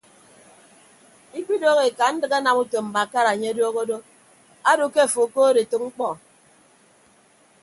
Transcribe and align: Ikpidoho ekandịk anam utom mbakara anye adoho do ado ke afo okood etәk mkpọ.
Ikpidoho 1.39 1.81
ekandịk 1.89 2.33
anam 2.37 2.57
utom 2.63 2.85
mbakara 2.89 3.29
anye 3.33 3.47
adoho 3.51 3.81
do 3.89 3.97
ado 4.71 4.85
ke 4.93 4.99
afo 5.05 5.19
okood 5.25 5.55
etәk 5.63 5.81
mkpọ. 5.87 6.07